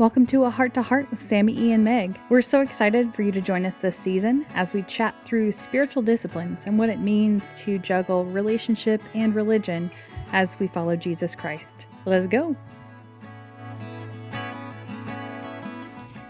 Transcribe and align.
Welcome 0.00 0.24
to 0.28 0.44
A 0.44 0.50
Heart 0.50 0.72
to 0.74 0.82
Heart 0.82 1.10
with 1.10 1.20
Sami 1.20 1.52
E 1.52 1.72
and 1.72 1.84
Meg. 1.84 2.18
We're 2.30 2.40
so 2.40 2.62
excited 2.62 3.14
for 3.14 3.20
you 3.20 3.30
to 3.32 3.40
join 3.42 3.66
us 3.66 3.76
this 3.76 3.96
season 3.96 4.46
as 4.54 4.72
we 4.72 4.80
chat 4.84 5.14
through 5.26 5.52
spiritual 5.52 6.00
disciplines 6.00 6.64
and 6.64 6.78
what 6.78 6.88
it 6.88 7.00
means 7.00 7.54
to 7.56 7.78
juggle 7.78 8.24
relationship 8.24 9.02
and 9.12 9.34
religion 9.34 9.90
as 10.32 10.58
we 10.58 10.68
follow 10.68 10.96
Jesus 10.96 11.34
Christ. 11.34 11.86
Let's 12.06 12.26
go. 12.26 12.56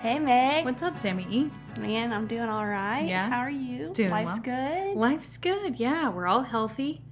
Hey 0.03 0.19
Meg. 0.19 0.65
What's 0.65 0.83
up, 0.83 0.99
Sami 0.99 1.25
E? 1.31 1.49
Man, 1.79 2.13
I'm 2.13 2.27
doing 2.27 2.49
all 2.49 2.67
right. 2.67 3.07
Yeah? 3.07 3.29
How 3.29 3.39
are 3.39 3.51
you? 3.51 3.93
Doing 3.95 4.11
Life's 4.11 4.41
well. 4.45 4.89
good. 4.89 4.97
Life's 4.97 5.37
good. 5.37 5.79
Yeah, 5.79 6.09
we're 6.09 6.27
all 6.27 6.43
healthy 6.43 7.03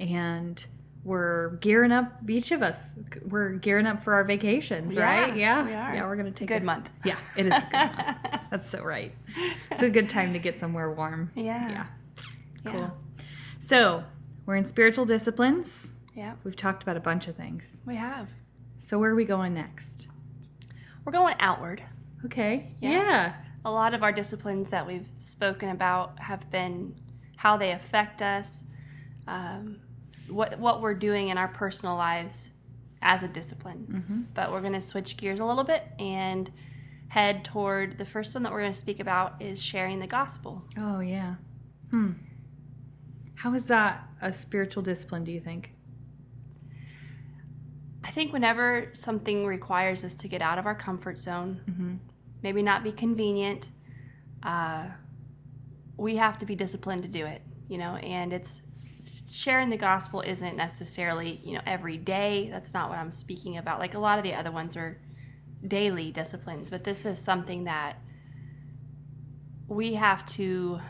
and 0.00 0.64
we're 1.06 1.50
gearing 1.60 1.92
up 1.92 2.12
each 2.28 2.50
of 2.50 2.62
us. 2.62 2.98
We're 3.24 3.52
gearing 3.52 3.86
up 3.86 4.02
for 4.02 4.14
our 4.14 4.24
vacations, 4.24 4.96
right? 4.96 5.36
Yeah. 5.36 5.64
we 5.64 5.72
are. 5.72 5.94
Yeah, 5.94 6.04
we're 6.06 6.16
going 6.16 6.26
to 6.26 6.32
take 6.32 6.50
a 6.50 6.54
Good 6.54 6.62
a- 6.62 6.66
month. 6.66 6.90
Yeah, 7.04 7.16
it 7.36 7.46
is 7.46 7.52
a 7.52 7.60
good 7.60 7.72
month. 7.72 8.18
That's 8.50 8.68
so 8.68 8.82
right. 8.82 9.14
It's 9.70 9.82
a 9.84 9.88
good 9.88 10.08
time 10.10 10.32
to 10.32 10.40
get 10.40 10.58
somewhere 10.58 10.90
warm. 10.90 11.30
Yeah. 11.36 11.68
Yeah. 11.70 11.86
Yeah. 12.64 12.72
Cool. 12.72 12.92
So, 13.60 14.02
we're 14.46 14.56
in 14.56 14.64
spiritual 14.64 15.04
disciplines. 15.04 15.92
Yeah, 16.14 16.34
We've 16.42 16.56
talked 16.56 16.82
about 16.82 16.96
a 16.96 17.00
bunch 17.00 17.28
of 17.28 17.36
things. 17.36 17.80
we 17.86 17.94
have. 17.96 18.28
So, 18.78 18.98
where 18.98 19.10
are 19.10 19.14
we 19.14 19.24
going 19.24 19.54
next? 19.54 20.08
We're 21.04 21.12
going 21.12 21.36
outward. 21.38 21.82
Okay. 22.24 22.72
Yeah. 22.80 22.90
Yeah. 22.90 23.34
A 23.64 23.70
lot 23.70 23.94
of 23.94 24.02
our 24.02 24.10
disciplines 24.12 24.70
that 24.70 24.84
we've 24.86 25.06
spoken 25.18 25.68
about 25.68 26.18
have 26.18 26.50
been 26.50 26.96
how 27.36 27.56
they 27.56 27.70
affect 27.70 28.22
us, 28.22 28.64
um, 29.28 29.78
what 30.28 30.58
what 30.58 30.80
we're 30.80 30.94
doing 30.94 31.28
in 31.28 31.38
our 31.38 31.48
personal 31.48 31.96
lives 31.96 32.50
as 33.02 33.22
a 33.22 33.28
discipline. 33.28 33.86
Mm-hmm. 33.90 34.20
But 34.34 34.50
we're 34.50 34.60
going 34.60 34.72
to 34.72 34.80
switch 34.80 35.16
gears 35.16 35.40
a 35.40 35.44
little 35.44 35.64
bit 35.64 35.84
and 35.98 36.50
head 37.08 37.44
toward 37.44 37.98
the 37.98 38.04
first 38.06 38.34
one 38.34 38.42
that 38.42 38.52
we're 38.52 38.60
going 38.60 38.72
to 38.72 38.78
speak 38.78 38.98
about 39.00 39.40
is 39.40 39.62
sharing 39.62 40.00
the 40.00 40.06
gospel. 40.06 40.64
Oh, 40.76 41.00
yeah. 41.00 41.36
Hmm. 41.90 42.12
How 43.36 43.54
is 43.54 43.66
that 43.68 44.08
a 44.20 44.32
spiritual 44.32 44.82
discipline, 44.82 45.22
do 45.22 45.30
you 45.30 45.40
think? 45.40 45.72
I 48.02 48.10
think 48.10 48.32
whenever 48.32 48.90
something 48.92 49.46
requires 49.46 50.04
us 50.04 50.14
to 50.16 50.28
get 50.28 50.40
out 50.42 50.58
of 50.58 50.66
our 50.66 50.74
comfort 50.74 51.18
zone, 51.18 51.60
Mm-hmm. 51.68 51.94
maybe 52.42 52.62
not 52.62 52.82
be 52.84 52.92
convenient, 52.92 53.68
uh, 54.42 54.86
we 55.96 56.16
have 56.16 56.38
to 56.38 56.46
be 56.46 56.54
disciplined 56.54 57.02
to 57.02 57.08
do 57.08 57.26
it, 57.26 57.42
you 57.68 57.78
know, 57.78 57.96
and 57.96 58.32
it's 58.32 58.62
sharing 59.30 59.70
the 59.70 59.76
gospel 59.76 60.20
isn't 60.20 60.56
necessarily, 60.56 61.40
you 61.44 61.54
know, 61.54 61.60
every 61.66 61.96
day. 61.96 62.48
That's 62.50 62.74
not 62.74 62.88
what 62.88 62.98
I'm 62.98 63.10
speaking 63.10 63.58
about. 63.58 63.78
Like 63.78 63.94
a 63.94 63.98
lot 63.98 64.18
of 64.18 64.24
the 64.24 64.34
other 64.34 64.50
ones 64.50 64.76
are 64.76 64.98
daily 65.66 66.12
disciplines, 66.12 66.70
but 66.70 66.84
this 66.84 67.06
is 67.06 67.18
something 67.18 67.64
that 67.64 67.98
we 69.68 69.94
have 69.94 70.24
to 70.26 70.80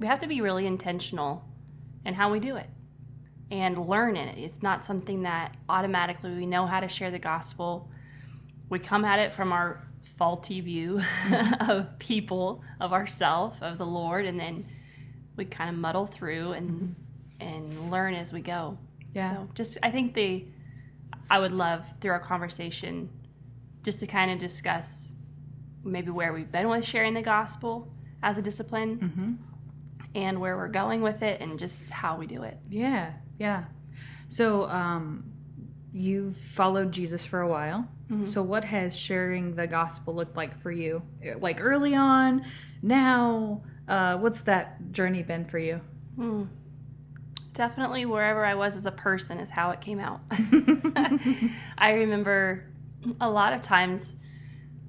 we 0.00 0.06
have 0.08 0.18
to 0.18 0.26
be 0.26 0.40
really 0.40 0.66
intentional 0.66 1.44
in 2.04 2.14
how 2.14 2.32
we 2.32 2.40
do 2.40 2.56
it 2.56 2.68
and 3.50 3.86
learn 3.88 4.16
in 4.16 4.28
it. 4.28 4.38
It's 4.38 4.62
not 4.62 4.82
something 4.82 5.22
that 5.22 5.56
automatically 5.68 6.34
we 6.34 6.46
know 6.46 6.66
how 6.66 6.80
to 6.80 6.88
share 6.88 7.10
the 7.10 7.18
gospel. 7.18 7.90
We 8.68 8.80
come 8.80 9.04
at 9.04 9.20
it 9.20 9.32
from 9.32 9.52
our 9.52 9.86
faulty 10.16 10.60
view 10.60 11.00
of 11.60 11.98
people, 11.98 12.62
of 12.80 12.92
ourself, 12.92 13.62
of 13.62 13.78
the 13.78 13.86
Lord, 13.86 14.26
and 14.26 14.38
then 14.38 14.66
we 15.36 15.44
kind 15.44 15.70
of 15.70 15.76
muddle 15.76 16.06
through 16.06 16.52
and 16.52 16.94
and 17.40 17.90
learn 17.90 18.14
as 18.14 18.32
we 18.32 18.40
go. 18.40 18.78
Yeah. 19.14 19.34
So 19.34 19.48
just 19.54 19.78
I 19.82 19.90
think 19.90 20.14
the 20.14 20.46
I 21.30 21.38
would 21.38 21.52
love 21.52 21.86
through 22.00 22.12
our 22.12 22.20
conversation 22.20 23.08
just 23.82 24.00
to 24.00 24.06
kind 24.06 24.30
of 24.30 24.38
discuss 24.38 25.12
maybe 25.82 26.10
where 26.10 26.32
we've 26.32 26.50
been 26.50 26.68
with 26.68 26.84
sharing 26.84 27.14
the 27.14 27.22
gospel 27.22 27.92
as 28.22 28.38
a 28.38 28.42
discipline 28.42 28.98
Mm-hmm. 28.98 29.32
and 30.14 30.40
where 30.40 30.56
we're 30.56 30.68
going 30.68 31.02
with 31.02 31.22
it 31.22 31.40
and 31.40 31.58
just 31.58 31.90
how 31.90 32.16
we 32.16 32.26
do 32.26 32.42
it. 32.42 32.58
Yeah. 32.70 33.12
Yeah. 33.38 33.64
So, 34.28 34.64
um, 34.64 35.24
you've 35.92 36.36
followed 36.36 36.90
Jesus 36.92 37.24
for 37.24 37.40
a 37.40 37.48
while. 37.48 37.86
Mm-hmm. 38.10 38.26
So, 38.26 38.42
what 38.42 38.64
has 38.64 38.96
sharing 38.96 39.54
the 39.56 39.66
gospel 39.66 40.14
looked 40.14 40.36
like 40.36 40.56
for 40.58 40.70
you? 40.72 41.02
Like 41.38 41.60
early 41.60 41.94
on, 41.94 42.44
now, 42.82 43.62
uh, 43.88 44.16
what's 44.18 44.42
that 44.42 44.92
journey 44.92 45.22
been 45.22 45.44
for 45.44 45.58
you? 45.58 45.80
Definitely 47.52 48.04
wherever 48.04 48.44
I 48.44 48.54
was 48.54 48.76
as 48.76 48.86
a 48.86 48.90
person 48.90 49.38
is 49.38 49.50
how 49.50 49.70
it 49.70 49.80
came 49.80 50.00
out. 50.00 50.20
I 51.78 51.92
remember 51.92 52.64
a 53.20 53.30
lot 53.30 53.52
of 53.52 53.60
times, 53.60 54.14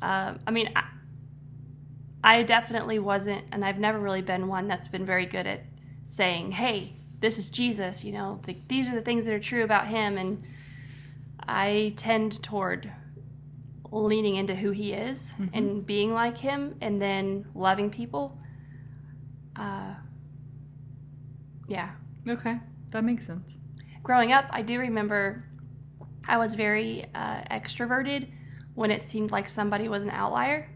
um, 0.01 0.39
I 0.47 0.51
mean, 0.51 0.71
I, 0.75 0.83
I 2.23 2.43
definitely 2.43 2.97
wasn't, 2.97 3.45
and 3.51 3.63
I've 3.63 3.77
never 3.77 3.99
really 3.99 4.23
been 4.23 4.47
one 4.47 4.67
that's 4.67 4.87
been 4.87 5.05
very 5.05 5.27
good 5.27 5.45
at 5.45 5.61
saying, 6.05 6.51
hey, 6.53 6.93
this 7.19 7.37
is 7.37 7.49
Jesus, 7.49 8.03
you 8.03 8.11
know, 8.11 8.39
the, 8.45 8.57
these 8.67 8.87
are 8.87 8.95
the 8.95 9.01
things 9.01 9.25
that 9.25 9.33
are 9.33 9.39
true 9.39 9.63
about 9.63 9.87
him. 9.87 10.17
And 10.17 10.43
I 11.47 11.93
tend 11.97 12.41
toward 12.41 12.91
leaning 13.91 14.35
into 14.35 14.55
who 14.55 14.71
he 14.71 14.93
is 14.93 15.33
and 15.53 15.85
being 15.85 16.13
like 16.13 16.37
him 16.37 16.75
and 16.81 17.01
then 17.01 17.45
loving 17.53 17.89
people. 17.89 18.37
Uh, 19.55 19.93
yeah, 21.67 21.91
Okay. 22.27 22.59
That 22.91 23.03
makes 23.03 23.25
sense. 23.27 23.59
growing 24.03 24.31
up, 24.31 24.45
I 24.51 24.61
do 24.61 24.79
remember 24.79 25.43
I 26.27 26.37
was 26.37 26.55
very 26.55 27.05
uh, 27.13 27.41
extroverted 27.51 28.29
when 28.73 28.91
it 28.91 29.01
seemed 29.01 29.31
like 29.31 29.47
somebody 29.49 29.87
was 29.89 30.03
an 30.03 30.11
outlier. 30.11 30.69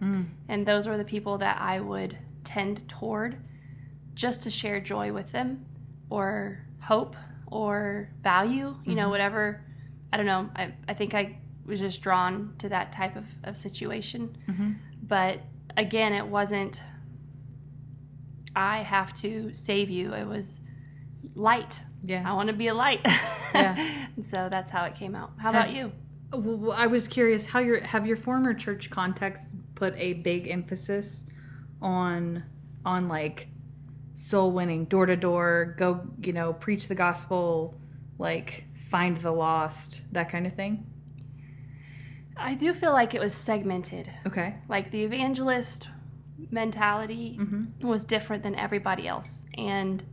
And 0.48 0.66
those 0.66 0.88
were 0.88 0.98
the 0.98 1.04
people 1.06 1.38
that 1.40 1.60
I 1.62 1.80
would 1.80 2.18
tend 2.44 2.88
toward 2.90 3.38
just 4.16 4.44
to 4.44 4.50
share 4.50 4.80
joy 4.80 5.12
with 5.14 5.32
them 5.32 5.66
or 6.10 6.66
hope 6.82 7.16
or 7.48 8.10
value, 8.24 8.76
you 8.86 8.96
know, 8.96 9.10
whatever. 9.10 9.64
I 10.12 10.18
don't 10.18 10.26
know. 10.26 10.50
I, 10.56 10.74
I 10.88 10.94
think 10.94 11.14
I 11.14 11.38
was 11.66 11.80
just 11.80 12.02
drawn 12.02 12.54
to 12.60 12.70
that 12.70 12.92
type 12.92 13.16
of, 13.16 13.26
of 13.44 13.56
situation. 13.58 14.36
But 15.04 15.42
again, 15.78 16.14
it 16.14 16.26
wasn't, 16.28 16.82
I 18.56 18.80
have 18.80 19.14
to 19.16 19.54
save 19.54 19.90
you. 19.90 20.14
It 20.14 20.26
was 20.26 20.60
light. 21.36 21.80
Yeah. 22.04 22.30
I 22.30 22.34
want 22.34 22.48
to 22.48 22.54
be 22.54 22.68
a 22.68 22.74
light. 22.74 23.02
Yeah. 23.54 23.76
And 24.16 24.26
so 24.26 24.48
that's 24.50 24.72
how 24.72 24.86
it 24.86 24.96
came 24.96 25.16
out. 25.16 25.32
How 25.38 25.50
about 25.50 25.72
you? 25.72 25.92
Well, 26.32 26.72
I 26.72 26.88
was 26.88 27.08
curious 27.08 27.48
how 27.48 27.60
your 27.60 27.82
have 27.82 28.06
your 28.06 28.16
former 28.16 28.54
church 28.54 28.90
contexts 28.90 29.56
put 29.74 29.96
a 29.98 30.14
big 30.14 30.48
emphasis 30.48 31.26
on 31.82 32.44
on 32.86 33.08
like 33.08 33.48
soul 34.14 34.52
winning, 34.52 34.86
door 34.86 35.08
to 35.08 35.16
door, 35.16 35.76
go 35.78 36.02
you 36.22 36.34
know 36.34 36.54
preach 36.54 36.88
the 36.88 36.96
gospel, 36.96 37.80
like 38.20 38.66
find 38.76 39.18
the 39.18 39.32
lost, 39.32 40.04
that 40.12 40.30
kind 40.30 40.46
of 40.46 40.54
thing. 40.54 40.86
I 42.38 42.56
do 42.56 42.74
feel 42.74 42.92
like 42.92 43.14
it 43.14 43.20
was 43.20 43.34
segmented. 43.34 44.10
Okay. 44.26 44.56
Like 44.70 44.92
the 44.92 45.04
evangelist 45.04 45.90
mentality 46.52 47.38
Mm-hmm. 47.40 47.88
was 47.88 48.06
different 48.06 48.44
than 48.44 48.56
everybody 48.56 49.08
else. 49.08 49.46
And 49.58 50.04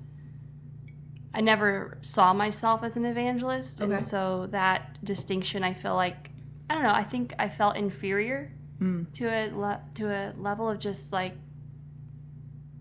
I 1.34 1.40
never 1.40 1.98
saw 2.00 2.32
myself 2.32 2.82
as 2.82 2.96
an 2.96 3.04
evangelist. 3.04 3.82
Okay. 3.82 3.90
And 3.92 4.00
so 4.00 4.46
that 4.50 5.02
distinction, 5.04 5.62
I 5.62 5.74
feel 5.74 5.94
like, 5.94 6.30
I 6.70 6.74
don't 6.74 6.82
know, 6.82 6.94
I 6.94 7.04
think 7.04 7.34
I 7.38 7.48
felt 7.48 7.76
inferior 7.76 8.52
Mm. 8.80 9.10
to 9.14 9.24
a, 9.26 9.50
le- 9.50 9.80
to 9.94 10.08
a 10.10 10.34
level 10.36 10.68
of 10.68 10.78
just 10.78 11.10
like, 11.10 11.32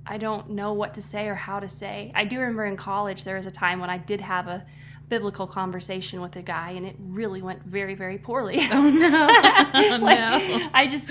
I 0.06 0.18
don't 0.18 0.50
know 0.52 0.74
what 0.74 0.94
to 0.96 1.02
say 1.02 1.28
or 1.28 1.36
how 1.36 1.60
to 1.62 1.70
say. 1.70 2.12
I 2.14 2.26
do 2.26 2.38
remember 2.40 2.66
in 2.66 2.76
college 2.76 3.24
there 3.24 3.38
was 3.38 3.46
a 3.48 3.52
time 3.52 3.80
when 3.80 3.90
I 3.90 3.98
did 3.98 4.20
have 4.22 4.48
a 4.48 4.66
biblical 5.08 5.48
conversation 5.48 6.20
with 6.20 6.36
a 6.36 6.42
guy 6.42 6.72
and 6.72 6.86
it 6.86 6.96
really 7.00 7.42
went 7.42 7.64
very, 7.64 7.96
very 7.96 8.18
poorly. 8.18 8.58
Oh 8.72 8.90
no. 8.90 9.28
oh, 9.74 9.98
Like, 10.02 10.20
no. 10.20 10.70
I 10.74 10.88
just, 10.88 11.10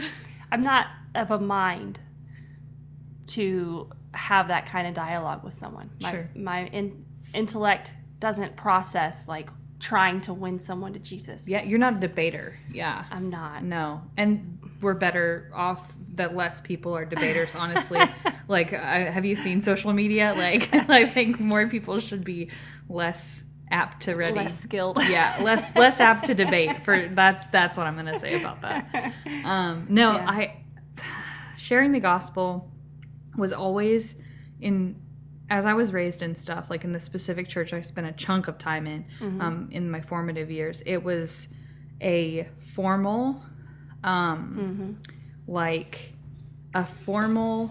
I'm 0.53 0.63
not 0.63 0.89
of 1.15 1.31
a 1.31 1.39
mind 1.41 1.99
to 3.29 3.91
have 4.13 4.49
that 4.49 4.67
kind 4.67 4.87
of 4.87 4.95
dialogue 4.95 5.43
with 5.45 5.55
someone. 5.55 5.91
My, 6.01 6.11
Sure. 6.11 6.31
my 6.35 6.67
in, 6.67 7.05
intellect 7.35 7.95
doesn't 8.21 8.57
process 8.57 9.27
like 9.29 9.51
trying 9.81 10.21
to 10.23 10.33
win 10.33 10.59
someone 10.59 10.93
to 10.95 10.99
Jesus. 10.99 11.49
Yeah, 11.49 11.63
you're 11.63 11.79
not 11.79 11.97
a 11.97 12.01
debater. 12.01 12.57
Yeah. 12.73 13.05
I'm 13.11 13.29
not. 13.31 13.63
No. 13.65 14.03
And 14.17 14.59
we're 14.81 14.95
better 14.95 15.51
off 15.55 15.95
that 16.15 16.35
less 16.35 16.61
people 16.61 16.97
are 16.97 17.05
debaters, 17.05 17.55
honestly. 17.59 18.01
like, 18.49 18.73
I, 18.73 19.11
have 19.11 19.25
you 19.25 19.37
seen 19.37 19.61
social 19.61 19.93
media? 19.93 20.35
Like, 20.37 20.73
I 20.89 21.07
think 21.07 21.41
more 21.41 21.67
people 21.69 21.99
should 21.99 22.25
be 22.25 22.51
less 22.89 23.45
apt 23.71 24.03
to 24.05 24.15
ready. 24.15 24.37
Less 24.37 24.59
skilled. 24.61 24.99
yeah, 25.09 25.39
less 25.43 25.75
less 25.75 25.99
apt 25.99 26.27
to 26.27 26.35
debate. 26.35 26.85
For 26.85 27.09
that's 27.09 27.45
that's 27.47 27.77
what 27.79 27.87
I'm 27.87 27.97
gonna 27.97 28.19
say 28.19 28.39
about 28.41 28.61
that. 28.63 29.13
Um, 29.45 29.87
no, 29.91 30.13
Yeah. 30.13 30.31
I 30.31 30.57
sharing 31.57 31.93
the 31.93 32.01
gospel 32.01 32.71
was 33.37 33.53
always 33.53 34.17
in 34.61 34.97
as 35.51 35.67
I 35.67 35.75
was 35.75 35.93
raised 35.93 36.23
in 36.23 36.35
stuff 36.35 36.71
like 36.71 36.85
in 36.85 36.93
the 36.93 37.01
specific 37.01 37.49
church 37.49 37.73
I 37.75 37.81
spent 37.83 38.07
a 38.07 38.13
chunk 38.13 38.49
of 38.49 38.57
time 38.59 38.87
in 38.87 39.05
Mm-hmm. 39.21 39.41
um, 39.41 39.69
in 39.71 39.91
my 39.91 40.01
formative 40.01 40.51
years. 40.51 40.83
It 40.87 41.03
was 41.05 41.49
a 42.01 42.49
formal 42.59 43.43
um, 44.03 44.99
like 45.47 46.13
a 46.75 46.85
formal 46.85 47.71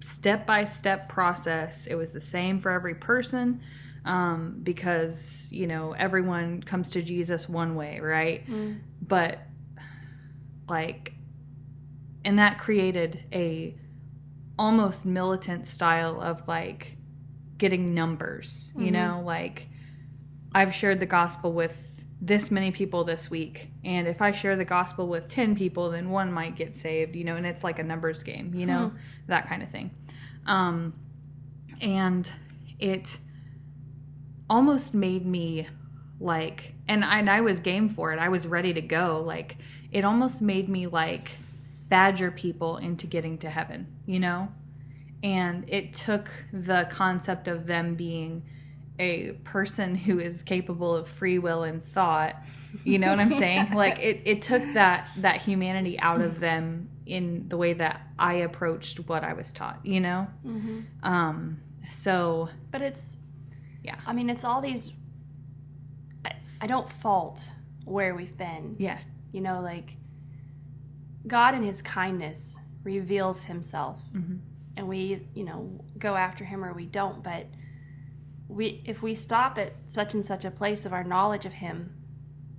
step 0.00 0.46
by 0.46 0.64
step 0.64 1.08
process. 1.08 1.86
It 1.86 1.94
was 1.94 2.12
the 2.12 2.20
same 2.20 2.58
for 2.58 2.70
every 2.70 2.94
person 2.94 3.60
um, 4.04 4.58
because, 4.62 5.48
you 5.50 5.66
know, 5.66 5.92
everyone 5.92 6.62
comes 6.62 6.90
to 6.90 7.02
Jesus 7.02 7.48
one 7.48 7.74
way, 7.74 8.00
right? 8.00 8.44
But 9.06 9.38
like, 10.68 11.12
and 12.24 12.38
that 12.38 12.58
created 12.58 13.24
a 13.32 13.74
almost 14.62 15.04
militant 15.04 15.66
style 15.66 16.20
of 16.20 16.46
like 16.46 16.96
getting 17.58 17.94
numbers, 17.94 18.72
you 18.76 18.92
know, 18.92 19.20
like 19.26 19.66
I've 20.54 20.72
shared 20.72 21.00
the 21.00 21.06
gospel 21.06 21.52
with 21.52 22.04
this 22.20 22.52
many 22.52 22.70
people 22.70 23.02
this 23.02 23.28
week 23.28 23.68
and 23.82 24.06
if 24.06 24.22
i 24.22 24.30
share 24.30 24.54
the 24.54 24.64
gospel 24.64 25.08
with 25.08 25.28
10 25.28 25.56
people 25.56 25.90
then 25.90 26.08
one 26.08 26.32
might 26.32 26.54
get 26.54 26.76
saved 26.76 27.16
you 27.16 27.24
know? 27.24 27.34
And 27.34 27.44
it's 27.44 27.64
like 27.64 27.80
a 27.80 27.82
numbers 27.82 28.22
game 28.22 28.54
you 28.54 28.64
know? 28.64 28.92
That 29.26 29.48
kind 29.48 29.60
of 29.64 29.68
thing. 29.68 29.90
Um 30.46 30.94
and 31.80 32.30
it 32.78 33.18
almost 34.48 34.94
made 34.94 35.26
me 35.26 35.66
like 36.20 36.76
and 36.86 37.04
I, 37.04 37.18
and 37.18 37.28
I 37.28 37.40
was 37.40 37.58
game 37.58 37.88
for 37.88 38.12
it. 38.12 38.20
I 38.20 38.28
was 38.28 38.46
ready 38.46 38.72
to 38.74 38.80
go. 38.80 39.24
Like 39.26 39.56
it 39.90 40.04
almost 40.04 40.40
made 40.40 40.68
me 40.68 40.86
like 40.86 41.32
badger 41.92 42.30
people 42.30 42.78
into 42.78 43.06
getting 43.06 43.36
to 43.38 43.48
heaven 43.50 43.86
you 44.06 44.18
know 44.18 44.48
and 45.22 45.64
it 45.68 45.92
took 45.94 46.30
the 46.52 46.86
concept 46.90 47.46
of 47.48 47.66
them 47.66 47.94
being 47.94 48.42
a 48.98 49.32
person 49.44 49.94
who 49.94 50.18
is 50.18 50.42
capable 50.42 50.94
of 50.96 51.06
free 51.06 51.38
will 51.38 51.62
and 51.64 51.82
thought 51.84 52.34
you 52.84 52.98
know 52.98 53.10
what 53.10 53.20
i'm 53.20 53.32
saying 53.32 53.70
like 53.84 53.98
it, 53.98 54.16
it 54.24 54.40
took 54.42 54.62
that 54.74 55.08
that 55.18 55.36
humanity 55.42 55.98
out 56.00 56.20
of 56.22 56.40
them 56.40 56.88
in 57.04 57.46
the 57.48 57.56
way 57.56 57.72
that 57.74 57.96
i 58.18 58.34
approached 58.48 58.96
what 59.08 59.22
i 59.22 59.32
was 59.34 59.52
taught 59.52 59.78
you 59.84 60.00
know 60.00 60.26
um 61.02 61.38
so 61.90 62.48
But 62.70 62.80
it's, 62.80 63.16
Yeah. 63.82 63.96
I 64.06 64.12
mean, 64.12 64.30
it's 64.30 64.44
all 64.44 64.60
these. 64.62 64.92
I, 66.24 66.32
I 66.60 66.66
don't 66.68 66.88
fault 66.88 67.50
where 67.84 68.14
we've 68.14 68.36
been. 68.38 68.76
yeah 68.78 68.98
You 69.32 69.40
know, 69.40 69.60
like 69.60 69.96
God 71.26 71.54
in 71.54 71.62
His 71.62 71.82
kindness 71.82 72.58
reveals 72.84 73.44
Himself, 73.44 74.02
mm-hmm. 74.14 74.36
and 74.76 74.88
we, 74.88 75.26
you 75.34 75.44
know, 75.44 75.84
go 75.98 76.16
after 76.16 76.44
Him 76.44 76.64
or 76.64 76.72
we 76.72 76.86
don't. 76.86 77.22
But 77.22 77.46
we, 78.48 78.82
if 78.84 79.02
we 79.02 79.14
stop 79.14 79.58
at 79.58 79.72
such 79.86 80.14
and 80.14 80.24
such 80.24 80.44
a 80.44 80.50
place 80.50 80.84
of 80.84 80.92
our 80.92 81.04
knowledge 81.04 81.46
of 81.46 81.52
Him, 81.54 81.94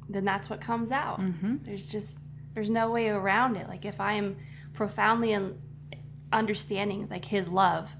then 0.10 0.26
that's 0.26 0.50
what 0.50 0.62
comes 0.62 0.92
out. 0.92 1.20
Mm-hmm. 1.20 1.58
There's 1.64 1.88
just 1.88 2.20
there's 2.54 2.70
no 2.70 2.92
way 2.92 3.10
around 3.10 3.56
it. 3.56 3.68
Like 3.68 3.86
if 3.86 4.00
I 4.00 4.14
am 4.14 4.38
profoundly 4.74 5.34
un- 5.34 5.58
understanding 6.32 7.08
like 7.10 7.26
His 7.26 7.48
love, 7.48 7.96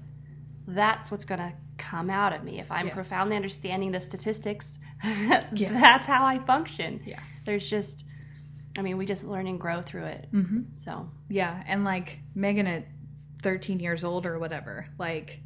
that's 0.66 1.10
what's 1.10 1.24
going 1.24 1.40
to 1.40 1.52
come 1.76 2.08
out 2.10 2.32
of 2.32 2.44
me. 2.44 2.60
If 2.60 2.70
I'm 2.70 2.86
Yeah. 2.86 2.94
profoundly 2.94 3.36
understanding 3.36 3.92
the 3.92 4.00
statistics, 4.00 4.78
that's 5.52 6.06
how 6.06 6.24
I 6.24 6.38
function. 6.38 7.00
Yeah. 7.04 7.20
There's 7.44 7.68
just, 7.68 8.03
I 8.76 8.82
mean, 8.82 8.96
we 8.96 9.06
just 9.06 9.24
learn 9.24 9.46
and 9.46 9.60
grow 9.60 9.82
through 9.82 10.04
it. 10.04 10.28
Mm-hmm. 10.32 10.62
So, 10.72 11.08
yeah 11.28 11.62
and 11.66 11.84
like 11.84 12.18
megan 12.34 12.66
at 12.66 12.86
13 13.42 13.80
years 13.80 14.04
old 14.04 14.24
or 14.24 14.38
whatever 14.38 14.86
like 14.98 15.40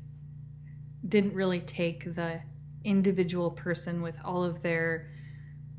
didn't 1.06 1.34
really 1.34 1.60
take 1.60 2.14
the 2.14 2.40
individual 2.84 3.50
person 3.50 4.02
with 4.02 4.18
all 4.24 4.44
of 4.44 4.62
their 4.62 5.10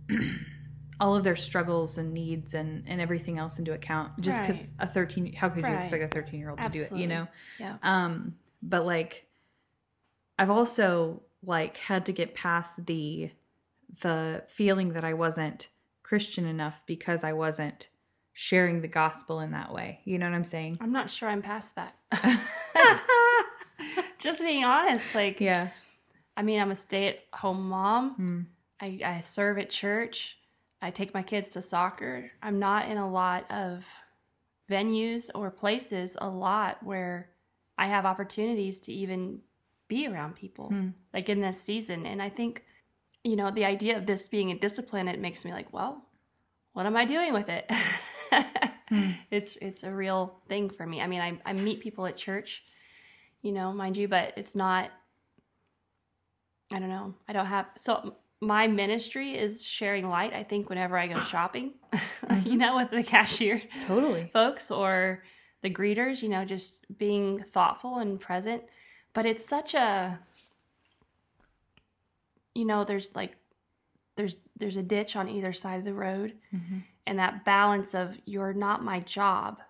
all 1.00 1.16
of 1.16 1.24
their 1.24 1.36
struggles 1.36 1.98
and 1.98 2.14
needs 2.14 2.54
and 2.54 2.84
and 2.88 3.00
everything 3.00 3.38
else 3.38 3.60
into 3.60 3.72
account 3.72 4.20
just 4.20 4.42
because 4.42 4.74
a 4.80 4.88
13 4.88 5.34
how 5.34 5.48
could 5.48 5.64
you 5.64 5.74
expect 5.74 6.04
a 6.04 6.08
13 6.08 6.40
year 6.40 6.50
old 6.50 6.60
to 6.60 6.70
do 6.70 6.82
it 6.82 6.92
you 6.94 7.08
know 7.08 7.28
yeah. 7.60 7.78
um 7.84 8.36
but 8.62 8.86
like 8.86 9.26
i've 10.38 10.50
also 10.50 11.22
like 11.44 11.78
had 11.78 12.06
to 12.06 12.12
get 12.12 12.34
past 12.34 12.86
the 12.86 13.30
the 14.02 14.44
feeling 14.48 14.94
that 14.94 15.06
i 15.06 15.14
wasn't 15.14 15.70
christian 16.10 16.46
enough 16.46 16.84
because 16.88 17.24
i 17.24 17.32
wasn't 17.32 17.90
sharing 18.34 18.82
the 18.82 18.88
gospel 18.88 19.40
in 19.40 19.52
that 19.52 19.74
way 19.74 20.00
you 20.06 20.18
know 20.18 20.26
what 20.26 20.36
i'm 20.36 20.44
saying 20.44 20.78
I'm 20.82 20.92
not 20.92 21.10
sure 21.10 21.30
I'm 21.30 21.42
past 21.42 21.76
that. 21.76 21.96
just 24.18 24.42
being 24.42 24.64
honest. 24.64 25.14
Like, 25.14 25.42
yeah 25.42 25.70
I 26.40 26.42
mean, 26.42 26.62
I'm 26.62 26.72
a 26.72 26.76
stay 26.76 27.10
at 27.10 27.20
home 27.34 27.68
mom. 27.68 28.16
Hmm. 28.16 28.42
I, 28.80 29.00
I 29.04 29.20
serve 29.20 29.58
at 29.58 29.70
church. 29.70 30.38
I 30.82 30.90
take 30.90 31.14
my 31.14 31.22
kids 31.22 31.50
to 31.50 31.62
soccer. 31.62 32.32
I'm 32.42 32.60
not 32.60 32.88
in 32.88 32.98
a 32.98 33.12
lot 33.12 33.52
of 33.52 33.86
venues 34.72 35.30
or 35.36 35.52
places 35.52 36.16
a 36.22 36.30
lot 36.30 36.82
where 36.82 37.32
I 37.78 37.88
have 37.88 38.06
opportunities 38.06 38.80
to 38.82 38.94
even 38.94 39.40
be 39.90 40.08
around 40.08 40.38
people, 40.38 40.70
hmm. 40.70 40.90
like 41.14 41.28
in 41.28 41.42
this 41.42 41.62
season. 41.62 42.06
And 42.06 42.22
I 42.22 42.30
think, 42.30 42.64
you 43.24 43.36
know, 43.36 43.52
the 43.52 43.66
idea 43.66 43.98
of 43.98 44.06
this 44.06 44.28
being 44.30 44.52
a 44.52 44.58
discipline, 44.58 45.08
it 45.08 45.20
makes 45.20 45.44
me 45.44 45.52
like, 45.52 45.72
well, 45.74 46.06
what 46.74 46.86
am 46.86 46.96
I 46.96 47.06
doing 47.06 47.34
with 47.34 47.50
it? 47.50 47.72
Hmm. 48.90 49.12
It's 49.30 49.56
it's 49.62 49.84
a 49.84 49.92
real 49.92 50.40
thing 50.48 50.72
for 50.72 50.84
me. 50.84 51.00
I 51.00 51.06
mean, 51.06 51.22
I, 51.22 51.38
I 51.46 51.54
meet 51.54 51.80
people 51.80 52.08
at 52.08 52.18
church, 52.18 52.64
you 53.44 53.52
know, 53.52 53.72
mind 53.72 53.98
you, 53.98 54.08
but 54.08 54.34
it's 54.36 54.56
not 54.56 54.90
I 56.74 56.80
don't 56.80 56.90
know. 56.90 57.14
I 57.28 57.34
don't 57.34 57.46
have 57.46 57.68
so 57.76 58.16
my 58.42 58.68
ministry 58.68 59.38
is 59.38 59.66
sharing 59.66 60.08
light. 60.10 60.34
I 60.34 60.44
think 60.44 60.70
whenever 60.70 60.98
I 60.98 61.08
go 61.08 61.20
shopping, 61.22 61.74
you 61.94 62.00
mm-hmm. 62.00 62.58
know, 62.58 62.78
with 62.78 62.92
the 62.92 63.04
cashier 63.04 63.62
totally 63.86 64.30
folks 64.34 64.72
or 64.72 65.24
the 65.62 65.70
greeters, 65.70 66.22
you 66.22 66.30
know, 66.30 66.46
just 66.46 66.86
being 66.98 67.44
thoughtful 67.44 68.00
and 68.00 68.20
present. 68.20 68.64
But 69.14 69.26
it's 69.26 69.46
such 69.46 69.74
a 69.74 70.20
you 72.56 72.66
know, 72.66 72.84
there's 72.84 73.16
like 73.16 73.36
there's 74.20 74.38
there's 74.58 74.78
a 74.78 74.84
ditch 74.84 75.16
on 75.16 75.30
either 75.30 75.54
side 75.54 75.80
of 75.80 75.86
the 75.86 75.94
road 75.94 76.34
mm-hmm. 76.54 76.80
and 77.08 77.20
that 77.20 77.46
balance 77.46 77.94
of 77.94 78.20
you're 78.26 78.54
not 78.54 78.84
my 78.84 79.00
job. 79.00 79.62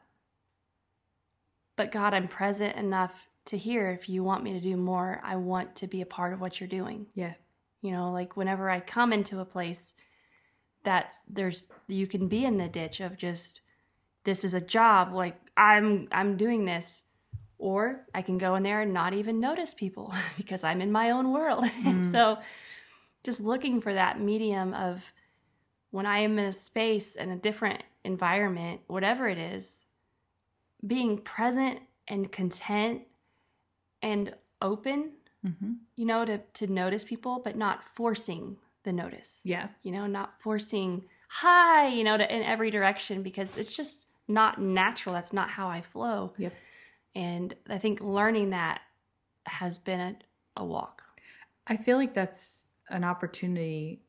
But 1.75 1.91
God, 1.91 2.13
I'm 2.13 2.27
present 2.27 2.75
enough 2.75 3.29
to 3.45 3.57
hear 3.57 3.89
if 3.89 4.09
you 4.09 4.23
want 4.23 4.43
me 4.43 4.53
to 4.53 4.59
do 4.59 4.75
more, 4.75 5.21
I 5.23 5.35
want 5.35 5.75
to 5.77 5.87
be 5.87 6.01
a 6.01 6.05
part 6.05 6.33
of 6.33 6.41
what 6.41 6.59
you're 6.59 6.67
doing. 6.67 7.05
yeah 7.13 7.33
You 7.81 7.91
know, 7.91 8.11
like 8.11 8.35
whenever 8.35 8.69
I 8.69 8.79
come 8.79 9.13
into 9.13 9.39
a 9.39 9.45
place 9.45 9.93
that 10.83 11.13
there's 11.27 11.69
you 11.87 12.07
can 12.07 12.27
be 12.27 12.43
in 12.43 12.57
the 12.57 12.67
ditch 12.67 13.01
of 13.01 13.17
just 13.17 13.61
this 14.23 14.43
is 14.43 14.53
a 14.53 14.61
job, 14.61 15.13
like 15.13 15.37
I'm 15.55 16.07
I'm 16.11 16.37
doing 16.37 16.65
this. 16.65 17.03
Or 17.61 18.05
I 18.15 18.21
can 18.21 18.37
go 18.37 18.55
in 18.55 18.63
there 18.63 18.81
and 18.81 18.93
not 18.93 19.13
even 19.13 19.41
notice 19.41 19.73
people 19.73 20.13
because 20.37 20.63
I'm 20.63 20.81
in 20.81 20.91
my 20.91 21.11
own 21.11 21.31
world. 21.31 21.65
and 21.85 22.03
mm. 22.03 22.11
so 22.11 22.39
just 23.23 23.41
looking 23.41 23.81
for 23.81 23.93
that 23.93 24.19
medium 24.19 24.73
of 24.73 25.11
when 25.91 26.05
I 26.05 26.19
am 26.19 26.37
in 26.37 26.45
a 26.45 26.53
space 26.53 27.15
and 27.15 27.31
a 27.31 27.35
different 27.35 27.83
environment, 28.03 28.81
whatever 28.87 29.27
it 29.27 29.37
is, 29.37 29.85
being 30.85 31.17
present 31.17 31.79
and 32.07 32.31
content 32.31 33.01
and 34.01 34.33
open, 34.61 35.11
mm-hmm. 35.45 35.73
you 35.95 36.05
know, 36.05 36.25
to, 36.25 36.39
to 36.53 36.67
notice 36.67 37.03
people, 37.03 37.41
but 37.43 37.55
not 37.55 37.83
forcing 37.83 38.57
the 38.83 38.93
notice, 38.93 39.41
yeah 39.43 39.67
you 39.83 39.91
know, 39.91 40.07
not 40.07 40.39
forcing 40.39 41.03
hi, 41.27 41.87
you 41.87 42.03
know, 42.03 42.17
to, 42.17 42.35
in 42.35 42.41
every 42.43 42.71
direction 42.71 43.21
because 43.21 43.57
it's 43.57 43.75
just 43.75 44.07
not 44.27 44.61
natural. 44.61 45.13
That's 45.13 45.33
not 45.33 45.49
how 45.49 45.67
I 45.67 45.81
flow. 45.81 46.33
yep 46.37 46.53
And 47.13 47.53
I 47.69 47.77
think 47.77 47.99
learning 47.99 48.51
that 48.51 48.81
has 49.45 49.79
been 49.79 49.99
a, 49.99 50.15
a 50.57 50.65
walk. 50.65 51.03
i 51.67 51.75
feel 51.75 51.97
like 51.97 52.13
that's 52.13 52.65
an 52.89 53.03
opportunity 53.03 54.01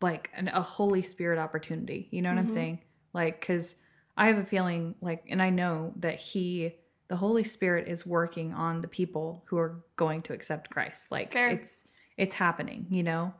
like 0.00 0.30
an, 0.34 0.48
a 0.48 0.62
holy 0.62 1.02
spirit 1.02 1.38
opportunity 1.38 2.08
you 2.10 2.22
know 2.22 2.28
what 2.28 2.38
i'm 2.38 2.48
saying? 2.48 2.80
Like 3.12 3.40
because 3.40 3.76
i 4.16 4.26
have 4.26 4.38
a 4.38 4.44
feeling 4.44 4.94
like 5.00 5.24
and 5.28 5.42
i 5.42 5.50
know 5.50 5.92
that 5.96 6.18
he 6.18 6.74
the 7.08 7.16
holy 7.16 7.44
spirit 7.44 7.88
is 7.88 8.06
working 8.06 8.52
on 8.54 8.80
the 8.80 8.88
people 8.88 9.44
who 9.46 9.58
are 9.58 9.84
going 9.96 10.22
to 10.22 10.32
accept 10.32 10.70
christ. 10.70 11.10
Like 11.10 11.32
Fair. 11.32 11.48
it's 11.48 11.84
it's 12.16 12.34
happening 12.34 12.86
you 12.90 13.02
know? 13.02 13.34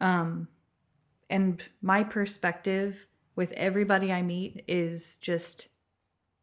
Um 0.00 0.48
and 1.30 1.62
my 1.80 2.04
perspective 2.04 3.06
with 3.36 3.52
everybody 3.52 4.12
i 4.12 4.22
meet 4.22 4.64
is 4.68 5.18
just 5.18 5.68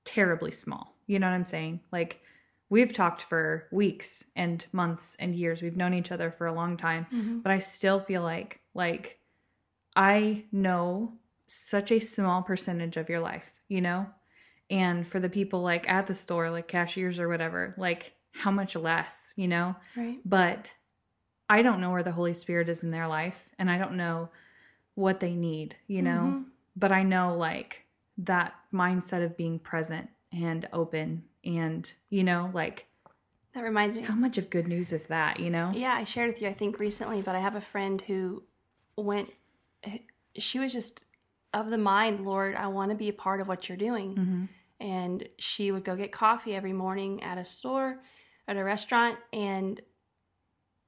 terribly 0.06 0.52
small 0.52 0.96
you 1.06 1.20
know 1.20 1.28
what 1.28 1.34
i'm 1.34 1.46
saying? 1.46 1.82
Like 1.92 2.22
we've 2.70 2.94
talked 2.94 3.22
for 3.22 3.68
weeks 3.72 4.24
and 4.36 4.66
months 4.72 5.16
and 5.20 5.36
years. 5.36 5.62
We've 5.62 5.76
known 5.76 5.94
each 5.94 6.12
other 6.12 6.32
for 6.32 6.48
a 6.48 6.54
long 6.54 6.78
time 6.78 7.06
mm-hmm. 7.06 7.40
but 7.40 7.52
i 7.52 7.60
still 7.60 8.00
feel 8.00 8.22
like 8.22 8.60
like 8.74 9.20
i 9.96 10.44
know 10.52 11.14
such 11.48 11.92
a 11.92 12.00
small 12.00 12.44
percentage 12.44 12.98
of 12.98 13.10
your 13.10 13.20
life 13.20 13.60
you 13.70 13.82
know? 13.82 14.08
And 14.72 15.08
for 15.08 15.20
the 15.20 15.30
people 15.30 15.62
like 15.62 15.90
at 15.90 16.06
the 16.08 16.14
store 16.14 16.52
like 16.52 16.68
cashiers 16.68 17.20
or 17.20 17.30
whatever 17.30 17.74
like 17.78 18.14
how 18.34 18.52
much 18.52 18.76
less 18.76 19.34
you 19.38 19.48
know? 19.48 19.76
Right. 19.96 20.20
but 20.26 20.74
I 21.52 21.64
don't 21.64 21.82
know 21.82 21.90
where 21.90 22.04
the 22.04 22.12
Holy 22.12 22.36
Spirit 22.36 22.70
is 22.70 22.84
in 22.84 22.92
their 22.92 23.08
life 23.08 23.50
and 23.58 23.72
I 23.72 23.80
don't 23.80 23.98
know 23.98 24.30
what 24.94 25.20
they 25.20 25.34
need, 25.34 25.76
you 25.88 26.04
know? 26.04 26.12
Mm-hmm. 26.28 26.42
But 26.76 26.92
I 26.92 27.02
know 27.02 27.36
like 27.36 27.86
that 28.20 28.54
mindset 28.72 29.24
of 29.24 29.38
being 29.38 29.58
present 29.58 30.10
and 30.32 30.68
open 30.74 31.24
and 31.44 31.92
you 32.10 32.24
know 32.24 32.50
like 32.54 32.86
That 33.54 33.64
reminds 33.64 33.96
me. 33.96 34.04
how 34.04 34.16
much 34.16 34.38
of 34.38 34.50
good 34.50 34.68
news 34.68 34.92
is 34.94 35.08
that 35.08 35.40
you 35.40 35.50
know 35.50 35.72
Yeah, 35.74 35.94
I 35.94 36.04
shared 36.04 36.30
with 36.32 36.42
you, 36.42 36.48
I 36.48 36.54
think, 36.54 36.80
recently, 36.80 37.22
but 37.22 37.36
I 37.36 37.40
have 37.40 37.56
a 37.56 37.62
friend 37.62 38.02
who 38.02 38.44
went, 38.96 39.32
she 40.38 40.60
was 40.60 40.74
just 40.74 41.04
of 41.54 41.70
the 41.70 41.78
mind, 41.78 42.26
Lord, 42.26 42.56
I 42.56 42.68
want 42.68 42.92
to 42.92 42.98
be 42.98 43.10
a 43.10 43.14
part 43.14 43.42
of 43.42 43.48
what 43.48 43.68
you're 43.68 43.78
doing. 43.78 44.16
Mm-hmm. 44.16 44.46
And 44.82 45.28
she 45.38 45.72
would 45.72 45.84
go 45.84 45.96
get 45.96 46.12
coffee 46.12 46.56
every 46.56 46.74
morning 46.74 47.22
at 47.24 47.38
a 47.38 47.44
store, 47.44 48.00
at 48.48 48.56
a 48.56 48.64
restaurant, 48.64 49.18
and 49.34 49.82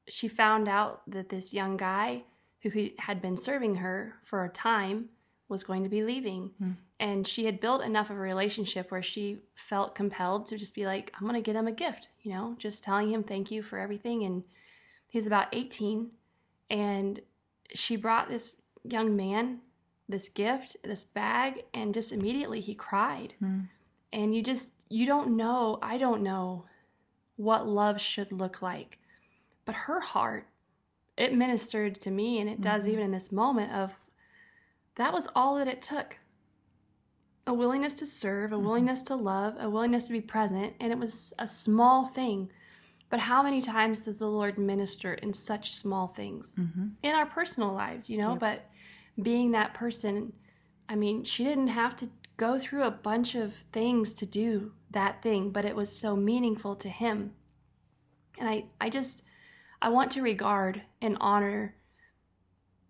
she 0.08 0.28
found 0.28 0.68
out 0.68 1.02
that 1.10 1.30
this 1.30 1.54
young 1.54 1.78
guy 1.78 2.24
who 2.62 2.90
had 3.00 3.22
been 3.22 3.36
serving 3.38 3.76
her 3.76 4.16
for 4.24 4.46
a 4.46 4.50
time 4.50 5.10
was 5.50 5.64
going 5.64 5.84
to 5.84 5.90
be 5.90 6.04
leaving. 6.04 6.52
Hmm. 6.58 6.72
And 7.02 7.28
she 7.28 7.46
had 7.46 7.60
built 7.60 7.82
enough 7.82 8.10
of 8.10 8.16
a 8.16 8.22
relationship 8.22 8.92
where 8.92 9.02
she 9.02 9.40
felt 9.56 9.96
compelled 9.96 10.46
to 10.48 10.58
just 10.58 10.74
be 10.74 10.86
like, 10.86 11.12
I'm 11.16 11.28
going 11.28 11.34
to 11.34 11.42
get 11.42 11.56
him 11.56 11.68
a 11.68 11.72
gift, 11.72 12.08
you 12.22 12.32
know, 12.32 12.56
just 12.58 12.84
telling 12.84 13.10
him 13.10 13.24
thank 13.24 13.52
you 13.52 13.64
for 13.64 13.78
everything. 13.80 14.24
And 14.24 14.44
he's 15.08 15.28
about 15.28 15.48
18. 15.52 16.12
And 16.70 17.20
she 17.74 17.96
brought 17.96 18.30
this 18.30 18.56
young 18.84 19.16
man 19.16 19.62
this 20.12 20.30
gift, 20.30 20.78
this 20.84 21.04
bag, 21.04 21.64
and 21.74 21.94
just 21.94 22.12
immediately 22.12 22.60
he 22.60 22.76
cried. 22.76 23.34
Hmm. 23.40 23.62
And 24.14 24.36
you 24.36 24.44
just, 24.44 24.86
you 24.90 25.06
don't 25.06 25.36
know, 25.36 25.80
I 25.82 25.98
don't 25.98 26.22
know 26.22 26.66
what 27.38 27.66
love 27.66 28.00
should 28.00 28.32
look 28.32 28.62
like. 28.62 29.00
But 29.66 29.76
her 29.76 30.02
heart, 30.02 30.48
it 31.18 31.34
ministered 31.34 31.96
to 32.02 32.12
me, 32.12 32.40
and 32.40 32.50
it 32.50 32.62
does 32.62 32.84
mm-hmm. 32.84 32.92
even 32.92 33.06
in 33.06 33.12
this 33.12 33.32
moment 33.32 33.72
of 33.72 33.96
that 34.96 35.14
was 35.14 35.28
all 35.36 35.56
that 35.58 35.68
it 35.68 35.82
took 35.82 36.18
a 37.48 37.54
willingness 37.54 37.96
to 37.96 38.06
serve, 38.06 38.52
a 38.52 38.60
willingness 38.60 39.04
to 39.04 39.16
love, 39.16 39.56
a 39.60 39.70
willingness 39.70 40.08
to 40.08 40.14
be 40.14 40.22
present, 40.22 40.74
and 40.80 40.92
it 40.92 40.98
was 40.98 41.34
a 41.40 41.48
small 41.48 42.06
thing. 42.06 42.52
But 43.10 43.20
how 43.20 43.44
many 43.44 43.62
times 43.62 44.06
does 44.06 44.20
the 44.20 44.28
Lord 44.28 44.58
minister 44.58 45.16
in 45.16 45.34
such 45.34 45.74
small 45.74 46.08
things 46.08 46.58
in 47.04 47.12
our 47.16 47.26
personal 47.26 47.74
lives, 47.74 48.10
you 48.10 48.18
know? 48.18 48.36
But 48.36 48.70
being 49.22 49.52
that 49.52 49.74
person, 49.74 50.34
I 50.88 50.96
mean, 50.96 51.24
she 51.24 51.44
didn't 51.44 51.68
have 51.68 51.96
to 51.98 52.10
go 52.38 52.58
through 52.58 52.84
a 52.84 52.92
bunch 52.92 53.36
of 53.36 53.54
things 53.54 54.14
to 54.16 54.26
do 54.26 54.72
that 54.92 55.22
thing, 55.22 55.52
but 55.52 55.66
it 55.66 55.76
was 55.76 55.96
so 55.96 56.16
meaningful 56.16 56.76
to 56.76 56.90
him. 56.90 57.34
And 58.40 58.48
I, 58.48 58.66
I 58.80 58.90
just, 58.90 59.26
I 59.82 59.90
want 59.90 60.12
to 60.12 60.22
regard 60.22 60.82
and 61.02 61.18
honor 61.20 61.76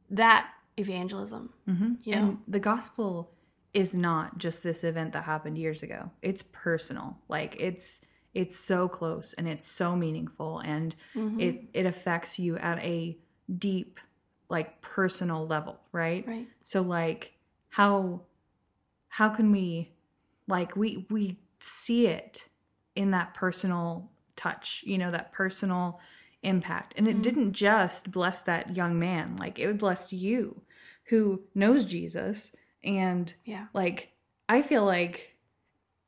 that 0.09 0.49
evangelism. 0.77 1.53
Mm-hmm. 1.67 1.93
You 2.03 2.15
know? 2.15 2.21
and 2.21 2.37
the 2.47 2.59
gospel 2.59 3.31
is 3.73 3.95
not 3.95 4.37
just 4.37 4.63
this 4.63 4.83
event 4.83 5.13
that 5.13 5.23
happened 5.23 5.57
years 5.57 5.81
ago. 5.83 6.11
It's 6.21 6.43
personal. 6.51 7.17
Like 7.29 7.55
it's 7.59 8.01
it's 8.33 8.57
so 8.57 8.87
close 8.87 9.33
and 9.33 9.47
it's 9.47 9.65
so 9.65 9.95
meaningful 9.95 10.59
and 10.59 10.95
Mm-hmm. 11.15 11.39
it 11.39 11.63
it 11.73 11.85
affects 11.85 12.39
you 12.39 12.57
at 12.57 12.79
a 12.79 13.17
deep 13.57 13.99
like 14.49 14.81
personal 14.81 15.45
level 15.47 15.79
right? 15.91 16.25
Right. 16.27 16.47
so 16.63 16.81
like 16.81 17.33
how 17.69 18.21
how 19.09 19.29
can 19.29 19.51
we 19.51 19.91
like 20.47 20.75
we 20.75 21.05
we 21.09 21.39
see 21.59 22.07
it 22.07 22.47
in 22.95 23.11
that 23.11 23.33
personal 23.33 24.09
touch 24.35 24.83
you 24.85 24.97
know 24.97 25.11
that 25.11 25.31
personal 25.33 25.99
impact. 26.43 26.95
And 26.97 27.07
it 27.07 27.21
didn't 27.21 27.53
just 27.53 28.11
bless 28.11 28.41
that 28.43 28.75
young 28.75 28.97
man. 28.97 29.35
Like 29.37 29.59
it 29.59 29.77
blessed 29.77 30.11
you 30.11 30.61
who 31.05 31.41
knows 31.53 31.83
jesus 31.85 32.55
and 32.83 33.33
Yeah. 33.45 33.67
like 33.73 34.09
i 34.49 34.61
feel 34.61 34.85
like 34.85 35.35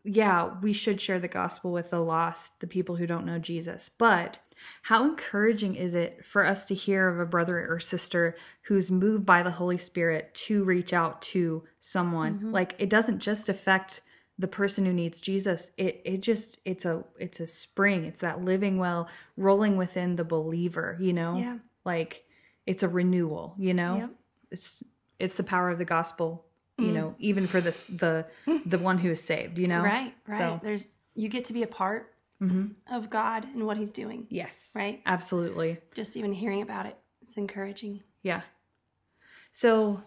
yeah 0.03 0.53
we 0.61 0.73
should 0.73 0.99
share 0.99 1.19
the 1.19 1.27
gospel 1.27 1.71
with 1.71 1.89
the 1.91 1.99
lost 1.99 2.59
the 2.59 2.67
people 2.67 2.95
who 2.97 3.07
don't 3.07 3.25
know 3.25 3.39
jesus. 3.39 3.89
But 3.89 4.39
how 4.83 5.03
encouraging 5.03 5.75
is 5.75 5.93
it 5.93 6.23
for 6.25 6.45
us 6.45 6.65
to 6.67 6.75
hear 6.75 7.09
of 7.09 7.19
a 7.19 7.25
brother 7.25 7.67
or 7.69 7.79
sister 7.81 8.35
who's 8.63 8.89
moved 8.89 9.25
by 9.25 9.43
the 9.43 9.51
holy 9.51 9.77
spirit 9.77 10.33
to 10.35 10.63
reach 10.63 10.93
out 10.93 11.21
to 11.23 11.63
someone? 11.79 12.35
Mm-hmm. 12.35 12.51
Like 12.51 12.75
it 12.79 12.89
doesn't 12.89 13.19
just 13.19 13.49
affect 13.49 13.99
the 14.39 14.47
person 14.47 14.85
who 14.85 14.93
needs 14.93 15.19
jesus. 15.21 15.71
It 15.77 16.01
it 16.05 16.21
just 16.21 16.59
it's 16.65 16.85
a 16.85 17.03
it's 17.19 17.39
a 17.41 17.47
spring. 17.47 18.05
It's 18.05 18.21
that 18.21 18.43
living 18.43 18.77
well 18.77 19.09
rolling 19.35 19.75
within 19.75 20.15
the 20.15 20.23
believer 20.25 20.97
you 20.99 21.11
know? 21.13 21.37
Yeah. 21.37 21.57
like 21.85 22.23
it's 22.65 22.83
a 22.83 22.87
renewal 22.89 23.55
you 23.57 23.73
know? 23.73 23.97
Yep. 23.97 24.09
it's 24.51 24.83
it's 25.19 25.35
the 25.35 25.43
power 25.43 25.69
of 25.69 25.77
the 25.77 25.85
gospel 25.85 26.45
you 26.83 26.89
mm-hmm. 26.91 26.95
know 26.95 27.15
even 27.19 27.47
for 27.47 27.61
this 27.61 27.85
the 27.87 28.25
the 28.65 28.77
one 28.77 28.97
who 28.97 29.09
is 29.11 29.21
saved 29.23 29.57
you 29.59 29.67
know 29.67 29.81
Right, 29.81 30.13
right. 30.27 30.37
so 30.37 30.59
There's 30.63 30.99
you 31.15 31.29
get 31.29 31.45
to 31.45 31.53
be 31.53 31.63
a 31.63 31.67
part 31.67 32.13
mm-hmm. 32.41 32.67
of 32.93 33.09
God 33.09 33.45
and 33.45 33.65
what 33.65 33.77
He's 33.77 33.91
doing. 33.91 34.27
yes 34.29 34.73
Right. 34.75 35.01
absolutely 35.05 35.77
Just 35.93 36.17
even 36.17 36.33
hearing 36.33 36.61
about 36.61 36.85
it, 36.85 36.97
it's 37.21 37.37
encouraging. 37.37 38.01
yeah 38.21 38.41
so 39.51 40.01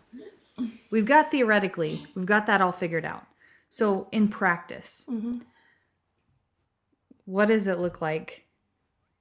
we've 0.91 1.07
got 1.07 1.31
theoretically 1.31 2.07
we've 2.15 2.27
got 2.27 2.47
that 2.47 2.61
all 2.61 2.73
figured 2.73 3.05
out 3.05 3.27
so 3.71 4.09
in 4.13 4.29
practice 4.29 5.07
mm-hmm. 5.09 5.39
what 7.25 7.47
does 7.49 7.67
it 7.67 7.79
look 7.79 8.01
like 8.01 8.45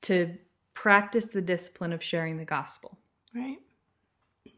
to 0.02 0.38
practice 0.74 1.30
the 1.30 1.42
discipline 1.42 1.94
of 1.94 2.02
sharing 2.04 2.38
the 2.38 2.46
gospel 2.46 2.98
Right. 3.34 3.58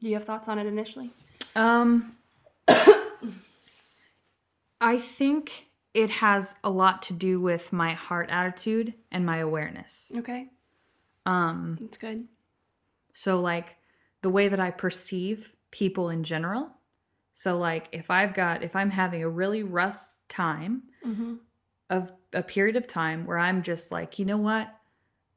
Do 0.01 0.07
you 0.07 0.13
have 0.13 0.23
thoughts 0.25 0.47
on 0.47 0.59
it 0.59 0.67
initially? 0.67 1.09
Um, 1.55 2.15
I 4.81 4.97
think 4.97 5.67
it 5.93 6.09
has 6.09 6.55
a 6.63 6.69
lot 6.69 7.01
to 7.03 7.13
do 7.13 7.41
with 7.41 7.73
my 7.73 7.93
heart 7.93 8.29
attitude 8.29 8.93
and 9.11 9.25
my 9.25 9.37
awareness. 9.37 10.11
Okay. 10.15 10.49
Um, 11.25 11.77
That's 11.81 11.97
good. 11.97 12.27
so 13.13 13.39
like 13.41 13.75
the 14.21 14.29
way 14.29 14.47
that 14.47 14.59
I 14.59 14.71
perceive 14.71 15.55
people 15.71 16.09
in 16.09 16.23
general. 16.23 16.69
So 17.33 17.57
like 17.57 17.89
if 17.91 18.09
I've 18.09 18.33
got 18.33 18.63
if 18.63 18.75
I'm 18.75 18.89
having 18.89 19.23
a 19.23 19.29
really 19.29 19.63
rough 19.63 20.15
time 20.29 20.83
of 21.89 22.11
a 22.33 22.43
period 22.43 22.75
of 22.75 22.87
time 22.87 23.25
where 23.25 23.37
I'm 23.37 23.61
just 23.63 23.91
like, 23.91 24.19
you 24.19 24.25
know 24.25 24.37
what? 24.37 24.67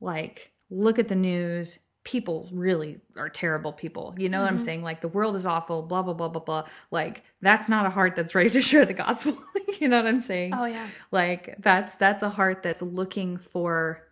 Like 0.01 0.53
look 0.71 0.99
at 0.99 1.09
the 1.09 1.15
news. 1.17 1.79
People 2.11 2.49
really 2.53 2.99
are 3.17 3.29
terrible 3.29 3.73
people. 3.73 4.15
You 4.19 4.29
know 4.29 4.41
what 4.43 4.51
I'm 4.51 4.59
saying? 4.59 4.83
Like 4.83 5.01
the 5.01 5.09
world 5.09 5.37
is 5.37 5.47
awful, 5.47 5.83
blah 5.83 6.03
blah 6.03 6.15
blah 6.15 6.29
blah 6.29 6.43
blah. 6.43 6.65
Like 6.91 7.23
that's 7.41 7.69
not 7.69 7.87
a 7.87 7.91
heart 7.91 8.17
that's 8.17 8.35
ready 8.35 8.51
to 8.51 8.61
share 8.71 8.85
the 8.85 8.95
gospel. 8.95 9.39
you 9.81 9.87
know 9.89 9.99
what 9.99 10.07
I'm 10.09 10.21
saying? 10.21 10.53
Oh 10.55 10.65
yeah. 10.65 10.89
like 11.13 11.55
that's 11.61 11.95
that's 11.97 12.23
a 12.23 12.31
heart 12.31 12.63
that's 12.65 12.83
looking 12.83 13.37
for 13.39 14.03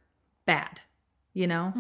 bad 0.47 0.81
you 1.35 1.47
know 1.47 1.73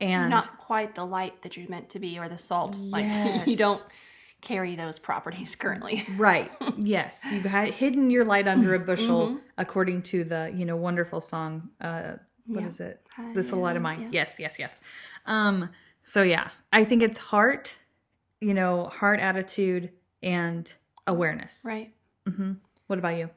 and 0.00 0.30
Not 0.30 0.56
quite 0.58 0.94
the 0.94 1.04
light 1.04 1.42
that 1.42 1.56
you're 1.56 1.68
meant 1.68 1.88
to 1.90 1.98
be 1.98 2.18
or 2.18 2.28
the 2.28 2.38
salt. 2.38 2.76
Like 2.78 3.04
Yes. 3.08 3.46
you 3.46 3.56
don't 3.56 3.82
carry 4.40 4.76
those 4.76 4.98
properties 5.00 5.56
currently. 5.56 6.04
right 6.16 6.50
yes 6.76 7.26
you've 7.32 7.44
hidden 7.44 8.08
your 8.10 8.24
light 8.24 8.46
under 8.46 8.74
a 8.74 8.78
bushel 8.78 9.28
Mm-hmm. 9.28 9.36
according 9.58 10.02
to 10.02 10.22
the 10.24 10.52
you 10.54 10.64
know 10.64 10.76
wonderful 10.76 11.20
song 11.20 11.70
uh 11.80 12.12
what 12.48 12.64
is 12.64 12.80
it 12.80 13.00
this 13.34 13.46
little 13.46 13.60
light 13.60 13.76
of 13.76 13.82
mine 13.82 14.08
yes 14.12 14.36
yes 14.38 14.58
yes 14.58 14.74
um 15.26 15.68
so 16.02 16.22
yeah 16.22 16.48
i 16.72 16.84
think 16.84 17.02
it's 17.02 17.18
heart 17.18 17.76
you 18.40 18.54
know 18.54 18.86
heart 18.86 19.20
attitude 19.20 19.90
and 20.22 20.74
awareness 21.06 21.62
Right. 21.64 21.92
Mm-hmm. 22.26 22.52
what 22.88 22.98
about 22.98 23.16
you 23.16 23.30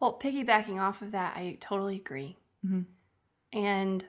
Well, 0.00 0.18
piggybacking 0.18 0.80
off 0.80 1.00
of 1.02 1.12
that, 1.12 1.36
I 1.36 1.56
totally 1.60 1.96
agree. 1.96 2.36
And 3.52 4.04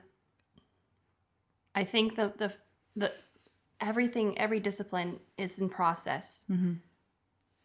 I 1.74 1.84
think 1.84 2.14
the 2.16 2.32
the 2.36 2.52
the 2.96 3.12
everything, 3.80 4.38
every 4.38 4.60
discipline 4.60 5.20
is 5.36 5.58
in 5.58 5.68
process. 5.68 6.46
Mm-hmm. 6.50 6.74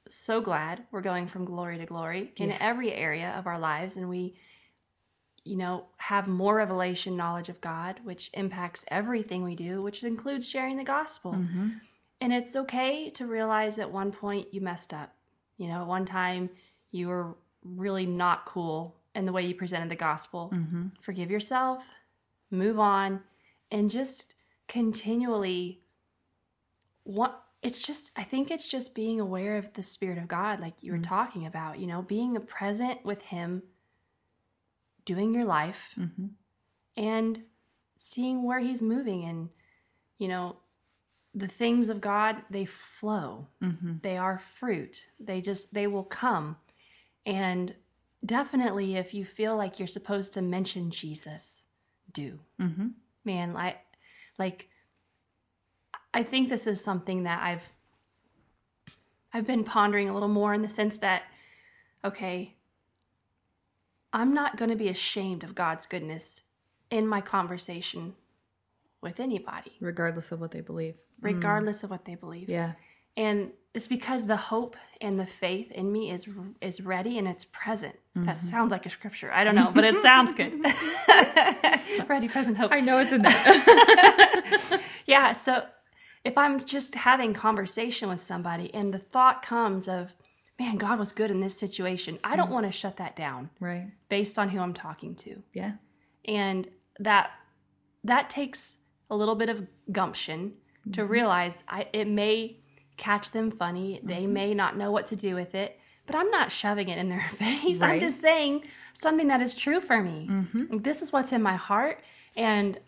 So 0.07 0.41
glad 0.41 0.83
we're 0.91 1.01
going 1.01 1.27
from 1.27 1.45
glory 1.45 1.77
to 1.77 1.85
glory 1.85 2.31
in 2.37 2.51
every 2.59 2.91
area 2.93 3.33
of 3.37 3.45
our 3.47 3.59
lives, 3.59 3.95
and 3.97 4.09
we, 4.09 4.35
you 5.49 5.55
know, 5.55 5.85
have 5.97 6.27
more 6.27 6.55
revelation 6.55 7.17
knowledge 7.17 7.49
of 7.49 7.59
God, 7.59 7.99
which 8.03 8.29
impacts 8.35 8.85
everything 8.89 9.43
we 9.43 9.55
do, 9.55 9.81
which 9.81 10.03
includes 10.03 10.47
sharing 10.47 10.77
the 10.77 10.83
gospel. 10.83 11.33
Mm-hmm. 11.33 11.69
And 12.21 12.31
it's 12.31 12.55
okay 12.55 13.09
to 13.11 13.25
realize 13.25 13.79
at 13.79 13.91
one 13.91 14.11
point 14.11 14.53
you 14.53 14.61
messed 14.61 14.93
up. 14.93 15.11
You 15.57 15.67
know, 15.67 15.81
at 15.81 15.87
one 15.87 16.05
time 16.05 16.51
you 16.91 17.07
were 17.07 17.35
really 17.63 18.05
not 18.05 18.45
cool 18.45 18.95
in 19.15 19.25
the 19.25 19.31
way 19.31 19.43
you 19.43 19.55
presented 19.55 19.89
the 19.89 19.95
gospel. 19.95 20.51
Mm-hmm. 20.53 20.89
Forgive 21.01 21.31
yourself, 21.31 21.83
move 22.51 22.79
on, 22.79 23.21
and 23.71 23.89
just 23.89 24.35
continually 24.67 25.81
what 27.05 27.41
it's 27.63 27.81
just 27.81 28.11
I 28.15 28.23
think 28.23 28.51
it's 28.51 28.69
just 28.69 28.93
being 28.93 29.19
aware 29.19 29.57
of 29.57 29.73
the 29.73 29.81
spirit 29.81 30.19
of 30.19 30.27
God 30.27 30.59
like 30.59 30.83
you 30.83 30.91
were 30.91 30.99
mm-hmm. 30.99 31.09
talking 31.09 31.45
about, 31.47 31.79
you 31.79 31.87
know, 31.87 32.03
being 32.03 32.39
present 32.41 33.03
with 33.03 33.23
him 33.23 33.63
doing 35.13 35.33
your 35.33 35.45
life 35.45 35.95
and 36.95 37.41
seeing 37.95 38.43
where 38.43 38.59
he's 38.59 38.81
moving 38.81 39.25
and 39.25 39.49
you 40.19 40.27
know 40.27 40.57
the 41.33 41.47
things 41.47 41.89
of 41.89 42.01
God, 42.01 42.37
they 42.49 42.65
flow. 42.65 43.47
They 44.01 44.17
are 44.17 44.39
fruit. 44.39 45.05
They 45.19 45.41
just 45.41 45.73
they 45.73 45.87
will 45.87 46.03
come. 46.03 46.57
And 47.25 47.75
definitely 48.25 48.97
if 48.97 49.13
you 49.13 49.25
feel 49.25 49.55
like 49.55 49.79
you're 49.79 49.87
supposed 49.87 50.33
to 50.33 50.41
mention 50.41 50.91
Jesus, 50.91 51.65
do. 52.11 52.39
Mm-hmm. 52.59 52.87
Man, 53.23 53.53
like 53.53 53.79
like 54.37 54.69
I 56.13 56.23
think 56.23 56.49
this 56.49 56.67
is 56.67 56.83
something 56.83 57.23
that 57.23 57.41
I've 57.41 57.71
I've 59.33 59.47
been 59.47 59.63
pondering 59.63 60.09
a 60.09 60.13
little 60.13 60.35
more 60.41 60.53
in 60.53 60.61
the 60.61 60.69
sense 60.69 60.97
that 60.97 61.23
okay, 62.03 62.55
I'm 64.11 64.33
not 64.33 64.57
going 64.57 64.69
to 64.69 64.75
be 64.75 64.89
ashamed 64.89 65.43
of 65.43 65.55
God's 65.55 65.85
goodness 65.85 66.41
in 66.89 67.07
my 67.07 67.21
conversation 67.21 68.15
with 69.01 69.19
anybody, 69.19 69.71
Regardless 69.79 70.31
of 70.31 70.41
what 70.41 70.51
they 70.51 70.61
believe. 70.61 70.95
Mm. 71.21 71.25
regardless 71.25 71.83
of 71.83 71.89
what 71.89 72.05
they 72.05 72.15
believe. 72.15 72.49
Yeah. 72.49 72.73
And 73.15 73.51
it's 73.73 73.87
because 73.87 74.25
the 74.25 74.35
hope 74.37 74.75
and 74.99 75.19
the 75.19 75.25
faith 75.25 75.71
in 75.71 75.91
me 75.91 76.11
is 76.11 76.27
is 76.61 76.81
ready 76.81 77.17
and 77.17 77.27
it's 77.27 77.45
present. 77.45 77.95
That 78.15 78.21
mm-hmm. 78.21 78.33
sounds 78.35 78.71
like 78.71 78.85
a 78.85 78.89
scripture. 78.89 79.31
I 79.31 79.43
don't 79.43 79.55
know, 79.55 79.71
but 79.73 79.83
it 79.83 79.95
sounds 80.07 80.33
good. 80.33 80.53
ready, 82.09 82.27
present, 82.27 82.57
hope. 82.57 82.71
I 82.71 82.79
know 82.79 82.97
it's 82.97 83.11
in 83.11 83.21
there. 83.21 84.79
Yeah, 85.09 85.33
so 85.33 85.65
if 86.23 86.37
I'm 86.37 86.63
just 86.63 86.93
having 86.93 87.33
conversation 87.33 88.09
with 88.09 88.21
somebody 88.21 88.71
and 88.75 88.93
the 88.93 88.99
thought 88.99 89.41
comes 89.41 89.87
of, 89.87 90.13
man, 90.59 90.75
God 90.75 90.99
was 90.99 91.11
good 91.11 91.31
in 91.31 91.39
this 91.39 91.57
situation, 91.57 92.19
I 92.23 92.35
don't 92.35 92.49
mm. 92.49 92.53
want 92.53 92.65
to 92.65 92.71
shut 92.71 92.97
that 92.97 93.15
down 93.15 93.49
right. 93.59 93.87
based 94.09 94.37
on 94.37 94.49
who 94.49 94.59
I'm 94.59 94.73
talking 94.73 95.15
to. 95.15 95.41
Yeah. 95.53 95.73
And 96.25 96.67
that 96.99 97.31
that 98.03 98.29
takes 98.29 98.77
a 99.09 99.15
little 99.15 99.35
bit 99.35 99.49
of 99.49 99.65
gumption 99.91 100.53
to 100.91 101.01
mm-hmm. 101.01 101.11
realize 101.11 101.63
I, 101.67 101.87
it 101.91 102.07
may 102.07 102.57
catch 102.97 103.31
them 103.31 103.51
funny. 103.51 103.99
They 104.03 104.23
mm-hmm. 104.23 104.33
may 104.33 104.53
not 104.53 104.77
know 104.77 104.91
what 104.91 105.07
to 105.07 105.15
do 105.15 105.35
with 105.35 105.55
it, 105.55 105.79
but 106.05 106.15
I'm 106.15 106.29
not 106.29 106.51
shoving 106.51 106.89
it 106.89 106.97
in 106.97 107.09
their 107.09 107.27
face. 107.33 107.81
I'm 107.81 107.99
just 107.99 108.21
saying 108.21 108.65
something 108.93 109.27
that 109.27 109.41
is 109.41 109.55
true 109.55 109.81
for 109.81 110.01
me. 110.01 110.27
Mm-hmm. 110.29 110.77
This 110.79 111.01
is 111.01 111.11
what's 111.11 111.31
in 111.31 111.41
my 111.41 111.55
heart 111.55 112.01
and 112.37 112.79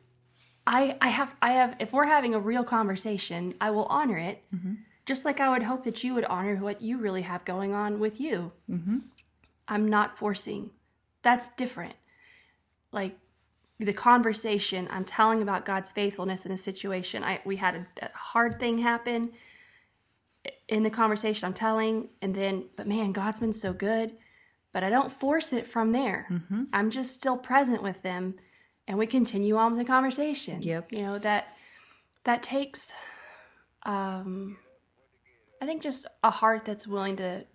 I 0.67 0.97
I 1.01 1.09
have 1.09 1.33
I 1.41 1.53
have 1.53 1.75
if 1.79 1.93
we're 1.93 2.05
having 2.05 2.35
a 2.35 2.39
real 2.39 2.63
conversation, 2.63 3.55
I 3.59 3.71
will 3.71 3.85
honor 3.85 4.17
it. 4.17 4.43
Just 5.05 5.25
like 5.25 5.39
I 5.39 5.49
would 5.49 5.63
hope 5.63 5.83
that 5.83 6.03
you 6.03 6.13
would 6.13 6.25
honor 6.25 6.55
what 6.57 6.81
you 6.81 6.97
really 6.97 7.23
have 7.23 7.43
going 7.45 7.73
on 7.73 7.99
with 7.99 8.19
you. 8.19 8.51
I'm 9.67 9.87
not 9.87 10.17
forcing. 10.17 10.71
That's 11.23 11.49
different. 11.55 11.95
Like 12.91 13.17
the 13.79 13.93
conversation, 13.93 14.87
I'm 14.91 15.05
telling 15.05 15.41
about 15.41 15.65
God's 15.65 15.91
faithfulness 15.91 16.45
in 16.45 16.51
a 16.51 16.57
situation. 16.57 17.23
I 17.23 17.39
we 17.45 17.55
had 17.55 17.75
a, 17.75 17.87
a 18.05 18.09
hard 18.13 18.59
thing 18.59 18.79
happen 18.79 19.31
in 20.67 20.83
the 20.83 20.89
conversation 20.89 21.45
I'm 21.45 21.53
telling, 21.53 22.09
and 22.21 22.33
then, 22.33 22.65
but 22.75 22.87
man, 22.87 23.11
God's 23.11 23.39
been 23.39 23.53
so 23.53 23.73
good. 23.73 24.13
But 24.73 24.83
I 24.83 24.89
don't 24.89 25.11
force 25.11 25.51
it 25.51 25.67
from 25.67 25.91
there. 25.91 26.27
I'm 26.71 26.91
just 26.91 27.13
still 27.13 27.37
present 27.37 27.83
with 27.83 28.03
them, 28.03 28.35
and 28.87 28.97
we 28.97 29.05
continue 29.05 29.57
on 29.57 29.71
with 29.71 29.79
the 29.79 29.85
conversation. 29.85 30.61
Yep. 30.61 30.93
You 30.93 31.01
know 31.01 31.19
that 31.19 31.53
that 32.23 32.41
takes, 32.41 32.95
um, 33.83 34.57
I 35.61 35.65
think, 35.67 35.83
just 35.83 36.07
a 36.23 36.31
heart 36.31 36.65
that's 36.65 36.87
willing 36.87 37.15
to 37.17 37.45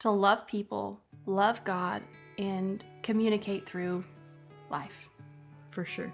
to 0.00 0.10
love 0.10 0.46
people, 0.46 1.00
love 1.26 1.64
God, 1.64 2.02
and 2.38 2.84
communicate 3.02 3.66
through 3.66 4.04
life. 4.70 5.08
For 5.68 5.84
sure. 5.84 6.12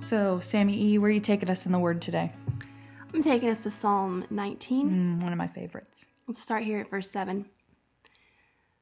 So, 0.00 0.40
Sami 0.40 0.76
E., 0.76 0.98
where 0.98 1.08
are 1.08 1.12
you 1.12 1.20
taking 1.20 1.48
us 1.48 1.66
in 1.66 1.72
the 1.72 1.78
word 1.78 2.02
today? 2.02 2.32
I'm 3.14 3.22
taking 3.22 3.48
us 3.48 3.62
to 3.62 3.70
Psalm 3.70 4.24
19. 4.30 4.90
Mm, 4.90 5.22
one 5.22 5.32
of 5.32 5.38
my 5.38 5.46
favorites. 5.46 6.06
Let's 6.26 6.42
start 6.42 6.64
here 6.64 6.80
at 6.80 6.90
verse 6.90 7.08
7. 7.10 7.46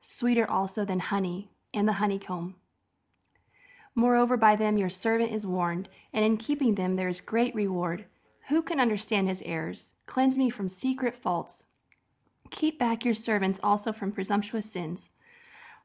sweeter 0.00 0.48
also 0.48 0.84
than 0.84 1.00
honey 1.00 1.50
and 1.74 1.88
the 1.88 1.94
honeycomb. 1.94 2.56
Moreover, 3.94 4.36
by 4.36 4.54
them 4.54 4.78
your 4.78 4.90
servant 4.90 5.32
is 5.32 5.46
warned, 5.46 5.88
and 6.12 6.24
in 6.24 6.36
keeping 6.36 6.76
them 6.76 6.94
there 6.94 7.08
is 7.08 7.20
great 7.20 7.54
reward. 7.54 8.04
Who 8.48 8.62
can 8.62 8.80
understand 8.80 9.28
his 9.28 9.42
errors? 9.42 9.94
Cleanse 10.06 10.38
me 10.38 10.50
from 10.50 10.68
secret 10.68 11.16
faults. 11.16 11.66
Keep 12.50 12.78
back 12.78 13.04
your 13.04 13.14
servants 13.14 13.60
also 13.62 13.92
from 13.92 14.12
presumptuous 14.12 14.70
sins. 14.70 15.10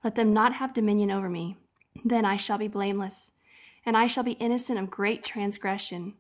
Let 0.04 0.16
them 0.16 0.32
not 0.32 0.54
have 0.54 0.74
dominion 0.74 1.12
over 1.12 1.30
me. 1.30 1.58
Then 2.06 2.26
I 2.26 2.38
shall 2.38 2.58
be 2.58 2.68
blameless, 2.68 3.34
and 3.86 3.98
I 3.98 4.08
shall 4.08 4.24
be 4.24 4.34
innocent 4.34 4.80
of 4.80 4.90
great 4.90 5.24
transgression. 5.24 6.14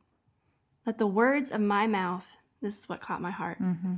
Let 0.86 0.97
the 0.97 1.08
words 1.08 1.49
of 1.49 1.62
my 1.62 1.88
mouth, 1.88 2.38
this 2.62 2.79
is 2.79 2.89
what 2.89 3.01
caught 3.01 3.21
my 3.21 3.32
heart, 3.32 3.62
mm-hmm. 3.62 3.95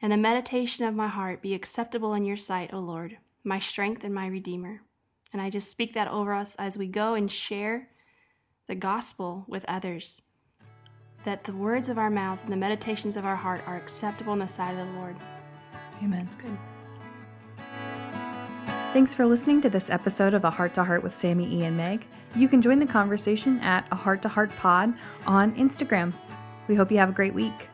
and 0.00 0.12
the 0.12 0.16
meditation 0.16 0.86
of 0.86 0.94
my 0.94 1.08
heart 1.08 1.42
be 1.42 1.54
acceptable 1.54 2.14
in 2.14 2.24
your 2.24 2.36
sight, 2.36 2.72
O 2.72 2.78
Lord, 2.78 3.18
my 3.44 3.58
strength 3.58 4.04
and 4.04 4.14
my 4.14 4.26
redeemer. 4.26 4.82
And 5.32 5.40
I 5.40 5.50
just 5.50 5.70
speak 5.70 5.94
that 5.94 6.08
over 6.08 6.32
us 6.32 6.56
as 6.56 6.76
we 6.76 6.86
go 6.86 7.14
and 7.14 7.30
share 7.30 7.88
the 8.68 8.74
gospel 8.74 9.44
with 9.48 9.64
others. 9.66 10.22
That 11.24 11.44
the 11.44 11.54
words 11.54 11.88
of 11.88 11.98
our 11.98 12.10
mouths 12.10 12.42
and 12.42 12.52
the 12.52 12.56
meditations 12.56 13.16
of 13.16 13.24
our 13.24 13.36
heart 13.36 13.62
are 13.66 13.76
acceptable 13.76 14.32
in 14.32 14.40
the 14.40 14.48
sight 14.48 14.72
of 14.72 14.86
the 14.86 14.92
Lord. 14.98 15.16
Amen. 16.02 16.28
Good. 16.38 16.58
Thanks 18.92 19.14
for 19.14 19.24
listening 19.24 19.62
to 19.62 19.70
this 19.70 19.88
episode 19.88 20.34
of 20.34 20.44
A 20.44 20.50
Heart 20.50 20.74
to 20.74 20.84
Heart 20.84 21.02
with 21.02 21.16
Sami 21.16 21.60
E. 21.60 21.64
and 21.64 21.76
Meg. 21.76 22.06
You 22.34 22.48
can 22.48 22.60
join 22.60 22.78
the 22.78 22.86
conversation 22.86 23.58
at 23.60 23.86
A 23.90 23.96
Heart 23.96 24.22
to 24.22 24.28
Heart 24.28 24.54
Pod 24.56 24.94
on 25.26 25.54
Instagram. 25.56 26.12
We 26.68 26.74
hope 26.74 26.90
you 26.90 26.98
have 26.98 27.08
a 27.08 27.12
great 27.12 27.34
week. 27.34 27.68